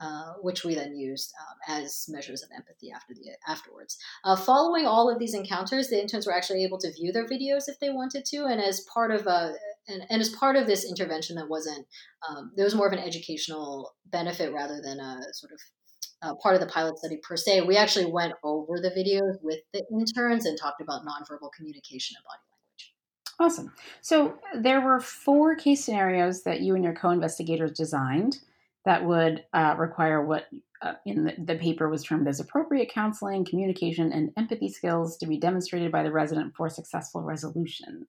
uh, 0.00 0.32
which 0.40 0.64
we 0.64 0.74
then 0.74 0.96
used 0.96 1.32
um, 1.40 1.80
as 1.82 2.06
measures 2.08 2.42
of 2.42 2.50
empathy 2.54 2.90
after 2.94 3.14
the 3.14 3.30
afterwards. 3.46 3.98
Uh, 4.24 4.36
following 4.36 4.86
all 4.86 5.10
of 5.10 5.18
these 5.18 5.34
encounters, 5.34 5.88
the 5.88 6.00
interns 6.00 6.26
were 6.26 6.34
actually 6.34 6.64
able 6.64 6.78
to 6.78 6.92
view 6.92 7.12
their 7.12 7.26
videos 7.26 7.68
if 7.68 7.78
they 7.80 7.90
wanted 7.90 8.24
to, 8.24 8.44
and 8.44 8.60
as 8.60 8.86
part 8.92 9.10
of 9.10 9.26
a 9.26 9.54
and, 9.88 10.02
and 10.10 10.20
as 10.20 10.28
part 10.30 10.56
of 10.56 10.66
this 10.66 10.84
intervention, 10.84 11.36
that 11.36 11.48
wasn't 11.48 11.86
um, 12.28 12.52
there 12.56 12.64
was 12.64 12.74
more 12.74 12.86
of 12.86 12.92
an 12.92 12.98
educational 12.98 13.94
benefit 14.06 14.52
rather 14.52 14.80
than 14.82 15.00
a 15.00 15.20
sort 15.32 15.52
of 15.52 15.60
uh, 16.22 16.34
part 16.42 16.54
of 16.54 16.60
the 16.60 16.66
pilot 16.66 16.98
study 16.98 17.18
per 17.22 17.36
se, 17.36 17.60
we 17.62 17.76
actually 17.76 18.06
went 18.06 18.34
over 18.42 18.80
the 18.80 18.90
videos 18.90 19.42
with 19.42 19.58
the 19.72 19.84
interns 19.92 20.46
and 20.46 20.58
talked 20.58 20.80
about 20.80 21.02
nonverbal 21.02 21.50
communication 21.56 22.16
and 22.16 22.24
body 22.24 22.42
language. 22.50 22.94
Awesome. 23.38 23.72
So 24.00 24.38
there 24.60 24.80
were 24.80 25.00
four 25.00 25.54
case 25.54 25.84
scenarios 25.84 26.42
that 26.42 26.60
you 26.60 26.74
and 26.74 26.82
your 26.82 26.94
co-investigators 26.94 27.72
designed 27.72 28.40
that 28.84 29.04
would 29.04 29.44
uh, 29.52 29.74
require 29.78 30.24
what 30.24 30.46
uh, 30.80 30.92
in 31.04 31.24
the, 31.24 31.34
the, 31.44 31.56
paper 31.56 31.88
was 31.88 32.04
termed 32.04 32.28
as 32.28 32.38
appropriate 32.38 32.90
counseling, 32.92 33.44
communication, 33.44 34.12
and 34.12 34.30
empathy 34.36 34.68
skills 34.68 35.16
to 35.16 35.26
be 35.26 35.38
demonstrated 35.38 35.90
by 35.90 36.02
the 36.02 36.12
resident 36.12 36.54
for 36.56 36.68
successful 36.68 37.22
resolution. 37.22 38.06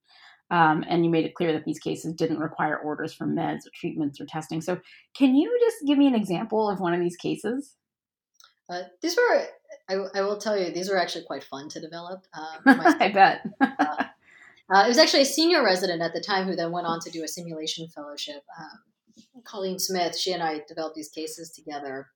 Um, 0.52 0.84
and 0.88 1.04
you 1.04 1.10
made 1.12 1.26
it 1.26 1.36
clear 1.36 1.52
that 1.54 1.66
these 1.66 1.80
cases 1.80 2.14
didn't 2.14 2.40
require 2.40 2.78
orders 2.78 3.14
for 3.14 3.26
meds 3.26 3.66
or 3.66 3.72
treatments 3.74 4.22
or 4.22 4.26
testing. 4.26 4.62
So, 4.62 4.80
can 5.16 5.36
you 5.36 5.58
just 5.60 5.78
give 5.88 5.98
me 5.98 6.08
an 6.08 6.16
example 6.16 6.70
of 6.70 6.80
one 6.80 6.94
of 6.94 7.00
these 7.00 7.18
cases? 7.18 7.76
Uh, 8.70 8.84
these 9.02 9.18
were, 9.18 9.46
I, 9.90 10.20
I, 10.20 10.22
will 10.22 10.38
tell 10.38 10.58
you, 10.58 10.72
these 10.72 10.90
were 10.90 10.98
actually 10.98 11.26
quite 11.26 11.44
fun 11.44 11.70
to 11.70 11.82
develop. 11.82 12.26
Um, 12.34 12.60
I 12.66 13.12
bet. 13.12 13.46
Uh, 14.72 14.84
it 14.86 14.88
was 14.88 15.00
actually 15.00 15.24
a 15.24 15.26
senior 15.26 15.64
resident 15.64 16.00
at 16.02 16.14
the 16.14 16.22
time 16.22 16.46
who 16.46 16.56
then 16.56 16.72
went 16.72 16.86
on 16.86 17.00
to 17.00 17.10
do 17.10 17.24
a 17.24 17.28
simulation 17.28 17.88
fellowship. 17.88 18.44
Um, 18.60 18.80
Colleen 19.46 19.80
Smith, 19.80 20.18
she 20.18 20.32
and 20.32 20.44
I 20.44 20.62
developed 20.68 20.96
these 20.96 21.10
cases 21.10 21.52
together. 21.52 22.08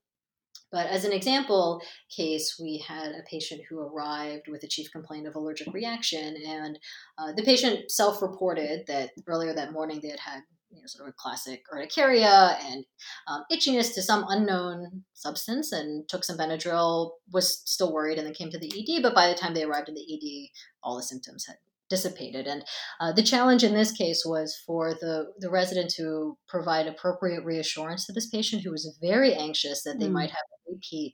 But 0.72 0.88
as 0.88 1.06
an 1.06 1.14
example 1.14 1.82
case, 2.16 2.58
we 2.60 2.84
had 2.88 3.12
a 3.12 3.24
patient 3.30 3.62
who 3.70 3.80
arrived 3.80 4.48
with 4.48 4.64
a 4.64 4.68
chief 4.68 4.92
complaint 4.92 5.28
of 5.28 5.36
allergic 5.36 5.72
reaction, 5.72 6.36
and 6.48 6.80
uh, 7.20 7.32
the 7.34 7.44
patient 7.44 7.92
self 7.92 8.22
reported 8.22 8.88
that 8.88 9.12
earlier 9.28 9.54
that 9.54 9.72
morning 9.72 10.00
they 10.02 10.10
had 10.10 10.20
had 10.20 10.42
you 10.72 10.82
know, 10.82 10.88
sort 10.88 11.08
of 11.08 11.14
a 11.14 11.22
classic 11.22 11.64
urticaria 11.72 12.58
and 12.64 12.86
um, 13.28 13.44
itchiness 13.52 13.94
to 13.94 14.02
some 14.02 14.26
unknown 14.30 15.04
substance 15.14 15.72
and 15.72 16.10
took 16.10 16.24
some 16.24 16.38
Benadryl, 16.38 17.12
was 17.32 17.62
still 17.66 17.94
worried, 17.94 18.18
and 18.18 18.26
then 18.26 18.34
came 18.34 18.50
to 18.50 18.58
the 18.58 18.72
ED. 18.76 19.04
But 19.04 19.14
by 19.14 19.28
the 19.28 19.36
time 19.36 19.54
they 19.54 19.64
arrived 19.64 19.90
in 19.90 19.96
the 19.96 20.02
ED, 20.02 20.50
all 20.82 20.98
the 20.98 21.04
symptoms 21.04 21.46
had 21.46 21.58
dissipated. 21.94 22.48
And 22.48 22.64
uh, 23.00 23.12
the 23.12 23.22
challenge 23.22 23.64
in 23.64 23.76
this 23.76 23.92
case 23.92 24.24
was 24.26 24.58
for 24.66 24.96
the, 24.96 25.28
the 25.38 25.52
resident 25.52 25.94
to 25.98 26.36
provide 26.48 26.88
appropriate 26.88 27.46
reassurance 27.46 28.06
to 28.06 28.14
this 28.14 28.30
patient 28.30 28.64
who 28.64 28.72
was 28.72 28.98
very 29.00 29.36
anxious 29.36 29.84
that 29.84 30.00
they 30.00 30.08
mm. 30.08 30.14
might 30.14 30.32
have 30.32 30.48
a 30.54 30.72
repeat 30.72 31.14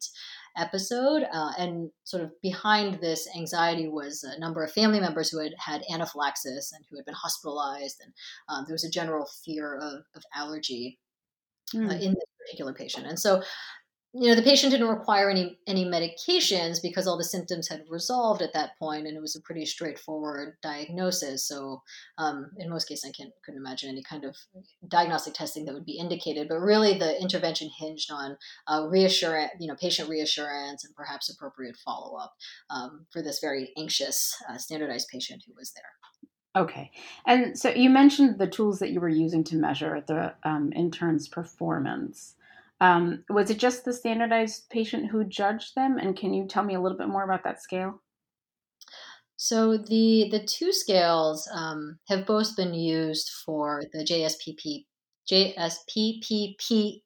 episode. 0.57 1.23
Uh, 1.33 1.51
and 1.57 1.91
sort 2.05 2.23
of 2.23 2.31
behind 2.41 3.01
this 3.01 3.27
anxiety 3.35 3.89
was 3.89 4.23
a 4.23 4.39
number 4.39 4.63
of 4.63 4.71
family 4.71 5.01
members 5.01 5.29
who 5.29 5.39
had 5.43 5.53
had 5.57 5.81
anaphylaxis 5.93 6.71
and 6.73 6.85
who 6.89 6.95
had 6.97 7.05
been 7.05 7.21
hospitalized. 7.25 7.97
And 8.01 8.13
um, 8.47 8.63
there 8.65 8.73
was 8.73 8.85
a 8.85 8.89
general 8.89 9.27
fear 9.43 9.75
of, 9.75 10.03
of 10.15 10.23
allergy 10.33 10.97
mm. 11.75 11.89
uh, 11.89 11.95
in 11.95 12.13
this 12.13 12.29
particular 12.39 12.73
patient. 12.73 13.05
And 13.05 13.19
so 13.19 13.43
you 14.13 14.27
know 14.27 14.35
the 14.35 14.41
patient 14.41 14.71
didn't 14.71 14.87
require 14.87 15.29
any 15.29 15.59
any 15.67 15.85
medications 15.85 16.81
because 16.81 17.05
all 17.05 17.17
the 17.17 17.23
symptoms 17.23 17.67
had 17.67 17.83
resolved 17.89 18.41
at 18.41 18.53
that 18.53 18.71
point 18.79 19.05
and 19.05 19.15
it 19.15 19.21
was 19.21 19.35
a 19.35 19.41
pretty 19.41 19.65
straightforward 19.65 20.55
diagnosis. 20.63 21.47
So 21.47 21.83
um, 22.17 22.49
in 22.57 22.69
most 22.69 22.87
cases 22.87 23.05
i 23.07 23.11
can't, 23.15 23.31
couldn't 23.45 23.59
imagine 23.59 23.89
any 23.89 24.01
kind 24.01 24.25
of 24.25 24.35
diagnostic 24.87 25.35
testing 25.35 25.65
that 25.65 25.73
would 25.73 25.85
be 25.85 25.99
indicated 25.99 26.47
but 26.49 26.59
really 26.59 26.97
the 26.97 27.21
intervention 27.21 27.69
hinged 27.77 28.11
on 28.11 28.35
uh, 28.67 28.87
reassurance 28.89 29.51
you 29.59 29.67
know 29.67 29.75
patient 29.75 30.09
reassurance 30.09 30.83
and 30.83 30.95
perhaps 30.95 31.29
appropriate 31.29 31.77
follow-up 31.77 32.33
um, 32.71 33.05
for 33.11 33.21
this 33.21 33.39
very 33.39 33.71
anxious 33.77 34.35
uh, 34.49 34.57
standardized 34.57 35.07
patient 35.11 35.43
who 35.45 35.53
was 35.55 35.71
there. 35.73 35.83
Okay. 36.57 36.91
And 37.27 37.57
so 37.57 37.69
you 37.69 37.91
mentioned 37.91 38.39
the 38.39 38.47
tools 38.47 38.79
that 38.79 38.89
you 38.89 38.99
were 38.99 39.07
using 39.07 39.43
to 39.45 39.55
measure 39.55 40.03
the 40.07 40.33
um, 40.43 40.73
intern's 40.75 41.27
performance 41.27 42.35
um, 42.81 43.23
was 43.29 43.49
it 43.49 43.59
just 43.59 43.83
the 43.85 43.93
standardized 43.93 44.69
patient 44.69 45.09
who 45.09 45.23
judged 45.23 45.75
them? 45.75 45.97
And 45.97 46.15
can 46.15 46.33
you 46.33 46.47
tell 46.47 46.63
me 46.63 46.75
a 46.75 46.81
little 46.81 46.97
bit 46.97 47.09
more 47.09 47.23
about 47.23 47.43
that 47.43 47.61
scale? 47.61 48.01
So 49.35 49.77
the 49.77 50.27
the 50.31 50.43
two 50.43 50.73
scales 50.73 51.47
um, 51.53 51.99
have 52.07 52.25
both 52.25 52.55
been 52.57 52.73
used 52.73 53.29
for 53.45 53.83
the 53.93 53.99
JSPP 53.99 54.85
JSPPPE. 55.31 57.01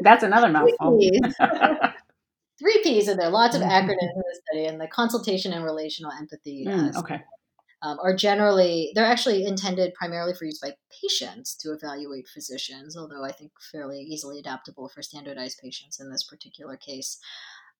That's 0.02 0.24
another 0.24 0.48
mouthful. 0.48 0.98
Three 2.58 2.80
P's, 2.82 3.06
and 3.06 3.20
there 3.20 3.28
are 3.28 3.32
lots 3.32 3.54
of 3.54 3.62
acronyms 3.62 4.02
in 4.02 4.16
the 4.16 4.40
study, 4.46 4.66
and 4.66 4.80
the 4.80 4.88
consultation 4.88 5.52
and 5.52 5.64
relational 5.64 6.10
empathy. 6.10 6.64
Mm, 6.66 6.96
okay 6.96 7.22
um, 7.82 7.98
are 8.02 8.14
generally 8.14 8.90
they're 8.94 9.04
actually 9.04 9.44
intended 9.44 9.94
primarily 9.94 10.34
for 10.34 10.44
use 10.44 10.58
by 10.58 10.72
patients 11.02 11.54
to 11.56 11.72
evaluate 11.72 12.28
physicians 12.28 12.96
although 12.96 13.24
i 13.24 13.32
think 13.32 13.50
fairly 13.72 14.00
easily 14.00 14.38
adaptable 14.38 14.88
for 14.88 15.02
standardized 15.02 15.58
patients 15.62 16.00
in 16.00 16.10
this 16.10 16.24
particular 16.24 16.76
case. 16.76 17.18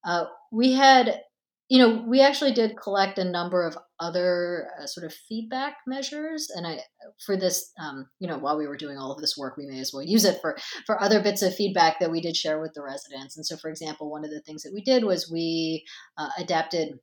Uh, 0.05 0.25
we 0.53 0.73
had 0.73 1.21
you 1.69 1.79
know 1.79 2.03
we 2.07 2.21
actually 2.21 2.53
did 2.53 2.79
collect 2.83 3.19
a 3.19 3.25
number 3.25 3.67
of 3.67 3.77
other 4.01 4.69
uh, 4.81 4.87
sort 4.87 5.05
of 5.05 5.13
feedback 5.13 5.77
measures 5.87 6.49
and 6.55 6.67
i 6.67 6.81
for 7.27 7.37
this 7.37 7.73
um, 7.79 8.09
you 8.21 8.29
know 8.29 8.39
while 8.39 8.57
we 8.57 8.67
were 8.67 8.77
doing 8.77 8.97
all 8.97 9.13
of 9.13 9.21
this 9.21 9.37
work 9.37 9.57
we 9.57 9.67
may 9.67 9.79
as 9.81 9.93
well 9.93 10.03
use 10.03 10.25
it 10.25 10.41
for 10.41 10.57
for 10.87 11.03
other 11.03 11.23
bits 11.23 11.43
of 11.43 11.55
feedback 11.55 12.01
that 12.01 12.11
we 12.11 12.21
did 12.21 12.37
share 12.37 12.61
with 12.61 12.73
the 12.75 12.83
residents. 12.83 13.37
And 13.37 13.45
so 13.45 13.57
for 13.57 13.69
example 13.69 14.11
one 14.11 14.25
of 14.25 14.31
the 14.31 14.41
things 14.41 14.63
that 14.63 14.73
we 14.73 14.83
did 14.83 15.05
was 15.05 15.31
we 15.31 15.85
uh, 16.17 16.31
adapted 16.39 16.99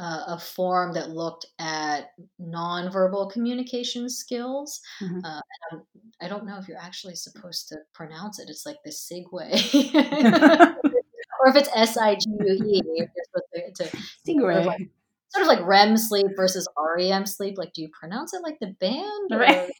uh, 0.00 0.22
a 0.28 0.38
form 0.38 0.94
that 0.94 1.10
looked 1.10 1.46
at 1.58 2.12
nonverbal 2.40 3.30
communication 3.30 4.08
skills. 4.08 4.80
Mm-hmm. 5.02 5.18
Uh, 5.24 5.40
I 6.22 6.28
don't 6.28 6.46
know 6.46 6.58
if 6.58 6.68
you're 6.68 6.78
actually 6.78 7.16
supposed 7.16 7.68
to 7.68 7.76
pronounce 7.92 8.38
it. 8.38 8.48
It's 8.48 8.64
like 8.64 8.78
the 8.82 8.90
Sigway. 8.90 9.52
or 11.40 11.48
if 11.48 11.56
it's 11.56 11.68
S 11.74 11.98
I 11.98 12.14
G 12.14 12.30
U 12.30 12.64
E, 12.66 12.82
you're 12.94 13.08
supposed 13.26 13.76
to, 13.76 13.84
to 13.84 13.96
Sigway. 14.26 14.54
Sort 14.54 14.56
of, 14.56 14.66
like, 14.66 14.90
sort 15.28 15.42
of 15.42 15.48
like 15.48 15.66
REM 15.66 15.96
sleep 15.98 16.28
versus 16.34 16.66
REM 16.96 17.26
sleep. 17.26 17.58
Like, 17.58 17.74
do 17.74 17.82
you 17.82 17.90
pronounce 17.98 18.32
it 18.32 18.42
like 18.42 18.58
the 18.58 18.74
band? 18.80 19.32
Or, 19.32 19.38
right 19.38 19.70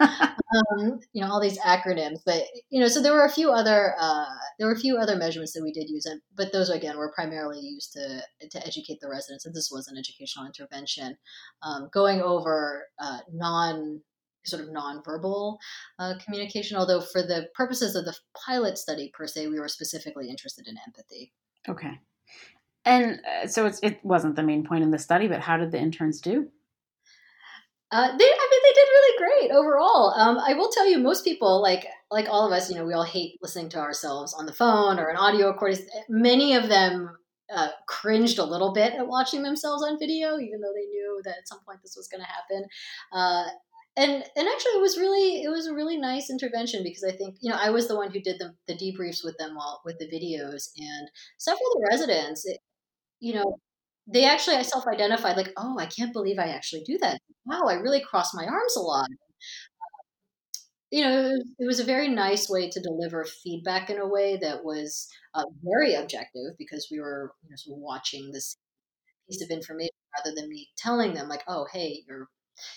um, 0.00 1.00
you 1.12 1.22
know 1.22 1.30
all 1.30 1.40
these 1.40 1.58
acronyms 1.60 2.20
but 2.24 2.42
you 2.70 2.80
know 2.80 2.88
so 2.88 3.02
there 3.02 3.12
were 3.12 3.24
a 3.24 3.30
few 3.30 3.50
other 3.50 3.94
uh, 3.98 4.26
there 4.58 4.66
were 4.66 4.74
a 4.74 4.78
few 4.78 4.96
other 4.96 5.16
measurements 5.16 5.52
that 5.52 5.62
we 5.62 5.72
did 5.72 5.88
use 5.88 6.06
and 6.06 6.20
but 6.34 6.52
those 6.52 6.70
again 6.70 6.96
were 6.96 7.12
primarily 7.14 7.60
used 7.60 7.92
to 7.92 8.20
to 8.50 8.66
educate 8.66 8.98
the 9.00 9.08
residents 9.08 9.46
and 9.46 9.54
this 9.54 9.70
was 9.72 9.88
an 9.88 9.96
educational 9.98 10.46
intervention. 10.46 11.16
Um, 11.62 11.88
going 11.92 12.20
over 12.20 12.86
uh, 12.98 13.18
non 13.32 14.00
sort 14.44 14.62
of 14.62 14.68
nonverbal 14.68 15.56
uh, 15.98 16.14
communication 16.24 16.76
although 16.76 17.00
for 17.00 17.22
the 17.22 17.48
purposes 17.54 17.96
of 17.96 18.04
the 18.04 18.14
pilot 18.46 18.78
study 18.78 19.10
per 19.14 19.26
se 19.26 19.48
we 19.48 19.58
were 19.58 19.68
specifically 19.68 20.28
interested 20.28 20.66
in 20.68 20.76
empathy. 20.86 21.32
Okay. 21.68 21.98
And 22.84 23.20
uh, 23.26 23.48
so 23.48 23.70
it 23.82 23.98
wasn't 24.04 24.36
the 24.36 24.44
main 24.44 24.64
point 24.64 24.84
in 24.84 24.90
the 24.90 24.98
study 24.98 25.26
but 25.26 25.40
how 25.40 25.56
did 25.56 25.72
the 25.72 25.78
interns 25.78 26.20
do? 26.20 26.48
Uh, 27.92 28.08
they, 28.16 28.24
I 28.24 28.48
mean, 28.50 28.60
they 28.64 28.65
did 28.65 28.65
really 28.65 28.65
great 29.18 29.50
overall. 29.50 30.14
Um, 30.16 30.38
I 30.38 30.54
will 30.54 30.70
tell 30.70 30.88
you, 30.88 30.98
most 30.98 31.24
people, 31.24 31.62
like 31.62 31.86
like 32.10 32.28
all 32.28 32.46
of 32.46 32.52
us, 32.52 32.70
you 32.70 32.76
know, 32.76 32.84
we 32.84 32.94
all 32.94 33.04
hate 33.04 33.38
listening 33.42 33.68
to 33.70 33.78
ourselves 33.78 34.34
on 34.34 34.46
the 34.46 34.52
phone 34.52 34.98
or 34.98 35.08
an 35.08 35.16
audio 35.16 35.48
recording. 35.48 35.86
Many 36.08 36.54
of 36.54 36.68
them 36.68 37.16
uh, 37.54 37.68
cringed 37.86 38.38
a 38.38 38.44
little 38.44 38.72
bit 38.72 38.94
at 38.94 39.06
watching 39.06 39.42
themselves 39.42 39.82
on 39.82 39.98
video, 39.98 40.38
even 40.38 40.60
though 40.60 40.72
they 40.74 40.86
knew 40.86 41.20
that 41.24 41.38
at 41.38 41.48
some 41.48 41.60
point 41.66 41.80
this 41.82 41.96
was 41.96 42.08
going 42.08 42.22
to 42.22 42.26
happen. 42.26 42.66
Uh, 43.12 43.44
and 43.96 44.12
and 44.36 44.48
actually, 44.48 44.72
it 44.72 44.80
was 44.80 44.98
really 44.98 45.42
it 45.42 45.48
was 45.48 45.66
a 45.66 45.74
really 45.74 45.96
nice 45.96 46.28
intervention 46.28 46.82
because 46.82 47.04
I 47.04 47.12
think 47.12 47.36
you 47.40 47.50
know 47.50 47.58
I 47.58 47.70
was 47.70 47.88
the 47.88 47.96
one 47.96 48.10
who 48.10 48.20
did 48.20 48.38
the, 48.38 48.54
the 48.68 48.74
debriefs 48.74 49.24
with 49.24 49.38
them 49.38 49.54
while 49.54 49.80
with 49.84 49.98
the 49.98 50.06
videos, 50.06 50.68
and 50.76 51.08
several 51.38 51.66
of 51.68 51.80
the 51.80 51.88
residents, 51.90 52.44
it, 52.44 52.60
you 53.20 53.34
know, 53.34 53.58
they 54.06 54.24
actually 54.24 54.56
I 54.56 54.62
self-identified 54.62 55.36
like, 55.36 55.52
oh, 55.56 55.78
I 55.78 55.86
can't 55.86 56.12
believe 56.12 56.38
I 56.38 56.48
actually 56.48 56.82
do 56.82 56.98
that. 56.98 57.20
Wow, 57.44 57.62
I 57.68 57.74
really 57.74 58.00
cross 58.02 58.34
my 58.34 58.46
arms 58.46 58.76
a 58.76 58.80
lot. 58.80 59.08
You 60.90 61.02
know, 61.04 61.32
it 61.58 61.66
was, 61.66 61.80
a 61.80 61.84
very 61.84 62.08
nice 62.08 62.48
way 62.48 62.70
to 62.70 62.80
deliver 62.80 63.24
feedback 63.24 63.90
in 63.90 63.98
a 63.98 64.06
way 64.06 64.36
that 64.40 64.64
was 64.64 65.08
uh, 65.34 65.44
very 65.62 65.94
objective 65.94 66.56
because 66.58 66.88
we 66.90 67.00
were 67.00 67.32
you 67.42 67.50
know, 67.50 67.56
sort 67.56 67.76
of 67.76 67.82
watching 67.82 68.30
this 68.32 68.56
piece 69.28 69.42
of 69.42 69.50
information 69.50 69.94
rather 70.16 70.34
than 70.34 70.48
me 70.48 70.68
telling 70.78 71.14
them 71.14 71.28
like, 71.28 71.42
oh, 71.48 71.66
hey, 71.72 72.02
you're 72.06 72.28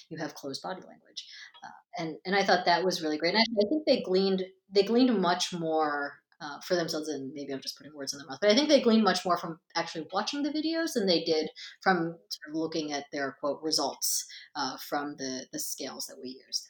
you 0.09 0.17
have 0.17 0.35
closed 0.35 0.61
body 0.61 0.81
language, 0.81 1.25
uh, 1.63 2.01
and 2.03 2.17
and 2.25 2.35
I 2.35 2.43
thought 2.43 2.65
that 2.65 2.83
was 2.83 3.01
really 3.01 3.17
great. 3.17 3.35
And 3.35 3.39
I, 3.39 3.65
I 3.65 3.69
think 3.69 3.83
they 3.85 4.01
gleaned 4.01 4.43
they 4.71 4.83
gleaned 4.83 5.21
much 5.21 5.53
more 5.53 6.15
uh, 6.41 6.59
for 6.61 6.75
themselves 6.75 7.07
and 7.07 7.33
maybe 7.33 7.53
i'm 7.53 7.61
just 7.61 7.77
putting 7.77 7.93
words 7.95 8.13
in 8.13 8.19
their 8.19 8.27
mouth 8.27 8.39
but 8.41 8.49
i 8.49 8.55
think 8.55 8.69
they 8.69 8.81
gleaned 8.81 9.03
much 9.03 9.25
more 9.25 9.37
from 9.37 9.59
actually 9.75 10.07
watching 10.13 10.43
the 10.43 10.49
videos 10.49 10.93
than 10.93 11.05
they 11.05 11.23
did 11.23 11.49
from 11.81 12.15
sort 12.29 12.49
of 12.49 12.55
looking 12.55 12.91
at 12.91 13.05
their 13.11 13.35
quote 13.39 13.59
results 13.61 14.25
uh, 14.55 14.77
from 14.77 15.15
the 15.17 15.45
the 15.51 15.59
scales 15.59 16.05
that 16.07 16.17
we 16.21 16.41
used. 16.47 16.69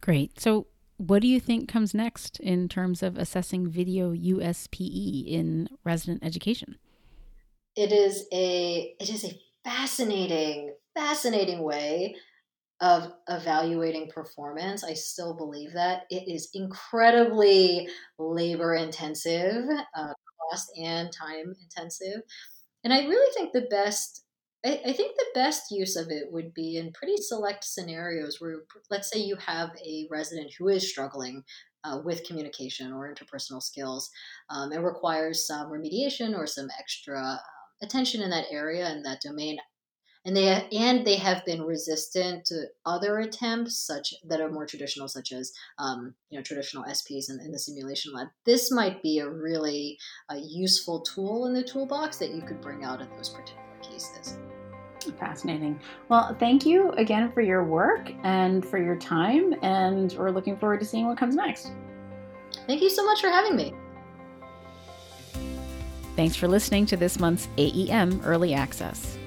Great. 0.00 0.38
So 0.40 0.66
what 0.96 1.22
do 1.22 1.28
you 1.28 1.40
think 1.40 1.68
comes 1.68 1.94
next 1.94 2.40
in 2.40 2.68
terms 2.68 3.02
of 3.02 3.16
assessing 3.16 3.68
video 3.68 4.12
uspe 4.12 5.26
in 5.26 5.68
resident 5.84 6.24
education? 6.24 6.78
It 7.76 7.92
is 7.92 8.26
a 8.32 8.94
it 9.00 9.08
is 9.08 9.24
a 9.24 9.40
fascinating 9.64 10.74
fascinating 10.94 11.62
way 11.62 12.16
of 12.80 13.12
evaluating 13.28 14.10
performance. 14.10 14.84
I 14.84 14.94
still 14.94 15.34
believe 15.34 15.72
that 15.72 16.02
it 16.10 16.28
is 16.28 16.50
incredibly 16.54 17.88
labor 18.18 18.74
intensive, 18.74 19.64
uh, 19.96 20.12
cost 20.50 20.70
and 20.78 21.10
time 21.12 21.54
intensive. 21.62 22.22
And 22.84 22.92
I 22.92 23.00
really 23.06 23.32
think 23.34 23.52
the 23.52 23.68
best, 23.68 24.24
I, 24.64 24.80
I, 24.86 24.92
think 24.92 25.16
the 25.16 25.26
best 25.34 25.70
use 25.70 25.96
of 25.96 26.08
it 26.10 26.24
would 26.30 26.54
be 26.54 26.76
in 26.76 26.92
pretty 26.92 27.16
select 27.16 27.64
scenarios 27.64 28.40
where, 28.40 28.62
let's 28.90 29.10
say, 29.10 29.18
you 29.18 29.36
have 29.44 29.70
a 29.84 30.06
resident 30.10 30.52
who 30.56 30.68
is 30.68 30.88
struggling 30.88 31.42
uh, 31.84 32.00
with 32.04 32.24
communication 32.24 32.92
or 32.92 33.12
interpersonal 33.12 33.62
skills 33.62 34.10
um, 34.50 34.72
and 34.72 34.84
requires 34.84 35.46
some 35.46 35.70
remediation 35.70 36.36
or 36.36 36.46
some 36.46 36.68
extra 36.78 37.20
uh, 37.20 37.36
attention 37.82 38.22
in 38.22 38.30
that 38.30 38.46
area 38.50 38.86
and 38.86 39.04
that 39.04 39.20
domain 39.20 39.58
and 40.28 40.36
they 40.36 40.68
and 40.72 41.06
they 41.06 41.16
have 41.16 41.42
been 41.46 41.62
resistant 41.62 42.44
to 42.44 42.66
other 42.84 43.20
attempts 43.20 43.78
such 43.78 44.12
that 44.26 44.42
are 44.42 44.50
more 44.50 44.66
traditional, 44.66 45.08
such 45.08 45.32
as 45.32 45.50
um, 45.78 46.14
you 46.28 46.38
know 46.38 46.42
traditional 46.42 46.84
SPs 46.84 47.30
in, 47.30 47.40
in, 47.40 47.50
the 47.50 47.58
simulation 47.58 48.12
lab. 48.12 48.28
This 48.44 48.70
might 48.70 49.02
be 49.02 49.20
a 49.20 49.28
really 49.28 49.96
uh, 50.30 50.38
useful 50.38 51.00
tool 51.00 51.46
in 51.46 51.54
the 51.54 51.62
toolbox 51.62 52.18
that 52.18 52.34
you 52.34 52.42
could 52.42 52.60
bring 52.60 52.84
out 52.84 53.00
in 53.00 53.08
those 53.16 53.30
particular 53.30 53.62
cases. 53.82 54.36
Fascinating. 55.18 55.80
Well, 56.10 56.36
thank 56.38 56.66
you 56.66 56.90
again 56.92 57.32
for 57.32 57.40
your 57.40 57.64
work 57.64 58.12
and 58.22 58.62
for 58.62 58.76
your 58.76 58.96
time, 58.96 59.54
and 59.62 60.12
we're 60.12 60.30
looking 60.30 60.58
forward 60.58 60.80
to 60.80 60.86
seeing 60.86 61.06
what 61.06 61.16
comes 61.16 61.36
next. 61.36 61.72
Thank 62.66 62.82
you 62.82 62.90
so 62.90 63.02
much 63.06 63.22
for 63.22 63.28
having 63.28 63.56
me. 63.56 63.72
Thanks 66.16 66.36
for 66.36 66.48
listening 66.48 66.84
to 66.86 66.98
this 66.98 67.18
month's 67.18 67.48
AEM 67.56 68.20
Early 68.26 68.52
Access. 68.52 69.17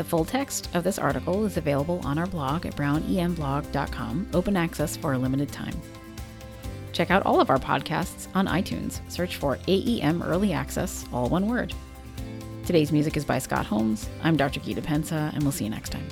The 0.00 0.04
full 0.04 0.24
text 0.24 0.74
of 0.74 0.82
this 0.82 0.98
article 0.98 1.44
is 1.44 1.58
available 1.58 2.00
on 2.04 2.16
our 2.16 2.26
blog 2.26 2.64
at 2.64 2.74
brownemblog.com, 2.74 4.30
open 4.32 4.56
access 4.56 4.96
for 4.96 5.12
a 5.12 5.18
limited 5.18 5.52
time. 5.52 5.78
Check 6.92 7.10
out 7.10 7.26
all 7.26 7.38
of 7.38 7.50
our 7.50 7.58
podcasts 7.58 8.26
on 8.34 8.46
iTunes. 8.46 9.02
Search 9.12 9.36
for 9.36 9.58
AEM 9.68 10.22
Early 10.26 10.54
Access, 10.54 11.04
all 11.12 11.28
one 11.28 11.48
word. 11.48 11.74
Today's 12.64 12.92
music 12.92 13.18
is 13.18 13.26
by 13.26 13.38
Scott 13.38 13.66
Holmes. 13.66 14.08
I'm 14.22 14.38
Dr. 14.38 14.60
Gita 14.60 14.80
Pensa, 14.80 15.34
and 15.34 15.42
we'll 15.42 15.52
see 15.52 15.64
you 15.64 15.70
next 15.70 15.90
time. 15.90 16.08